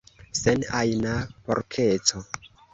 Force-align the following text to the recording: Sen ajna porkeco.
Sen 0.39 0.65
ajna 0.79 1.13
porkeco. 1.45 2.27